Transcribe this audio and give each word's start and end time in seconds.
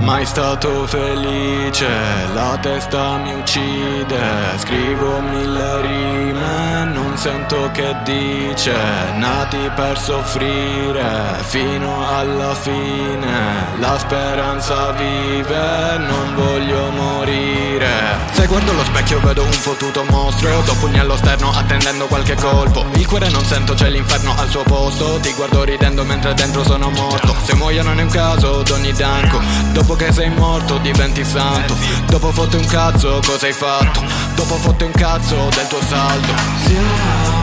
Mai 0.00 0.24
stato 0.24 0.86
felice, 0.86 1.86
la 2.32 2.58
testa 2.60 3.18
mi 3.18 3.34
uccide. 3.34 4.56
Scrivo 4.56 5.20
mille 5.20 5.80
rime, 5.82 6.84
non 6.86 7.16
sento 7.18 7.70
che 7.72 7.94
dice. 8.04 8.74
Nati 9.16 9.70
per 9.76 9.98
soffrire, 9.98 11.36
fino 11.42 12.08
alla 12.16 12.54
fine. 12.54 13.78
La 13.78 13.98
speranza 13.98 14.90
vive, 14.92 15.98
non 15.98 16.34
voglio 16.34 16.90
morire 16.92 16.99
guardo 18.50 18.72
allo 18.72 18.84
specchio 18.84 19.20
vedo 19.20 19.44
un 19.44 19.52
fottuto 19.52 20.04
mostro. 20.10 20.48
E 20.48 20.52
ho 20.52 20.62
do 20.62 20.74
pugni 20.74 20.98
allo 20.98 21.16
sterno 21.16 21.52
attendendo 21.52 22.06
qualche 22.06 22.34
colpo. 22.34 22.84
Il 22.94 23.06
cuore 23.06 23.28
non 23.30 23.44
sento, 23.44 23.74
c'è 23.74 23.88
l'inferno 23.88 24.34
al 24.36 24.50
suo 24.50 24.64
posto. 24.64 25.18
Ti 25.20 25.32
guardo 25.34 25.62
ridendo 25.62 26.04
mentre 26.04 26.34
dentro 26.34 26.64
sono 26.64 26.90
morto. 26.90 27.34
Se 27.44 27.54
muoio 27.54 27.84
non 27.84 28.00
è 28.00 28.02
un 28.02 28.10
caso, 28.10 28.62
Donny 28.62 28.92
Danko. 28.92 29.40
Dopo 29.72 29.94
che 29.94 30.12
sei 30.12 30.30
morto 30.30 30.78
diventi 30.78 31.24
santo. 31.24 31.76
Dopo 32.06 32.32
fotte 32.32 32.56
un 32.56 32.66
cazzo, 32.66 33.20
cosa 33.24 33.46
hai 33.46 33.52
fatto? 33.52 34.02
Dopo 34.34 34.56
fotte 34.56 34.84
un 34.84 34.92
cazzo 34.92 35.48
del 35.54 35.66
tuo 35.68 35.80
saldo 35.88 37.39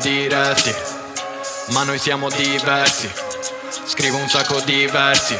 Diresti 0.00 0.74
Ma 1.70 1.82
noi 1.82 1.98
siamo 1.98 2.28
diversi. 2.30 3.10
Scrivo 3.84 4.16
un 4.16 4.28
sacco 4.28 4.60
di 4.60 4.86
versi 4.86 5.36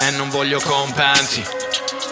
E 0.00 0.10
non 0.10 0.28
voglio 0.28 0.60
compensi. 0.60 1.44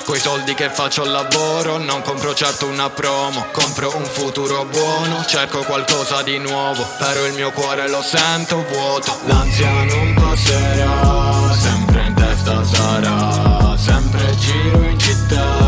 Coi 0.05 0.19
soldi 0.19 0.55
che 0.55 0.71
faccio 0.71 1.03
al 1.03 1.11
lavoro 1.11 1.77
non 1.77 2.01
compro 2.03 2.33
certo 2.35 2.67
una 2.67 2.89
promo 2.89 3.47
Compro 3.53 3.95
un 3.97 4.05
futuro 4.05 4.65
buono, 4.65 5.25
cerco 5.27 5.63
qualcosa 5.65 6.23
di 6.23 6.39
nuovo. 6.39 6.87
Però 6.99 7.27
il 7.27 7.35
mio 7.35 7.51
cuore 7.51 7.89
lo 7.89 8.03
sento 8.03 8.65
vuoto. 8.71 9.19
L'ansia 9.27 9.85
non 9.85 10.15
passerà, 10.15 11.55
sempre 11.55 12.07
in 12.07 12.15
testa 12.15 12.65
sarà 12.65 13.77
Sempre 13.77 14.37
giro 14.37 14.83
in 14.83 14.99
città, 14.99 15.68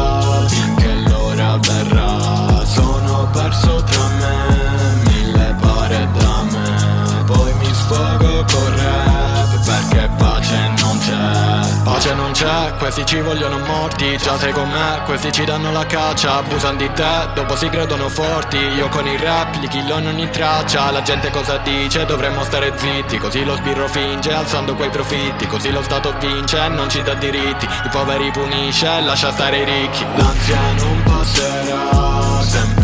questi 12.78 13.04
ci 13.06 13.20
vogliono 13.20 13.58
morti 13.58 14.16
Già 14.16 14.36
sei 14.38 14.52
con 14.52 14.68
me, 14.68 15.02
questi 15.04 15.32
ci 15.32 15.44
danno 15.44 15.72
la 15.72 15.86
caccia 15.86 16.36
Abusano 16.36 16.76
di 16.76 16.90
te, 16.92 17.28
dopo 17.34 17.56
si 17.56 17.68
credono 17.68 18.08
forti 18.08 18.56
Io 18.56 18.88
con 18.88 19.06
il 19.06 19.18
rap 19.18 19.58
li 19.60 19.68
killo 19.68 19.98
in 19.98 20.06
ogni 20.06 20.28
traccia. 20.30 20.90
La 20.90 21.02
gente 21.02 21.30
cosa 21.30 21.58
dice, 21.58 22.04
dovremmo 22.04 22.42
stare 22.44 22.72
zitti. 22.76 23.18
Così 23.18 23.44
lo 23.44 23.54
sbirro 23.56 23.88
finge, 23.88 24.32
alzando 24.32 24.74
quei 24.74 24.90
profitti. 24.90 25.46
Così 25.46 25.70
lo 25.70 25.82
Stato 25.82 26.14
vince, 26.18 26.68
non 26.68 26.88
ci 26.88 27.02
dà 27.02 27.14
diritti. 27.14 27.64
I 27.64 27.88
poveri 27.90 28.30
punisce, 28.30 29.00
lascia 29.00 29.32
stare 29.32 29.58
i 29.58 29.64
ricchi. 29.64 30.04
L'ansia 30.16 30.60
non 30.78 31.02
passerà, 31.02 32.42
sempre 32.42 32.79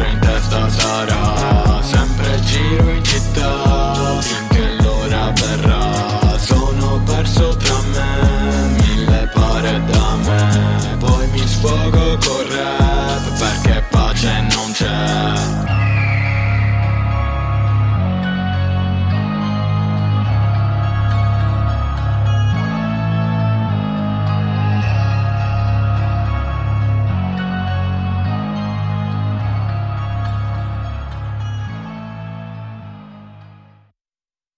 cotorra 12.26 12.85